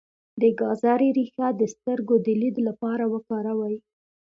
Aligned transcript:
د 0.41 0.43
ګازرې 0.59 1.09
ریښه 1.17 1.47
د 1.59 1.61
سترګو 1.73 2.15
د 2.25 2.27
لید 2.41 2.57
لپاره 2.67 3.03
وکاروئ 3.13 3.75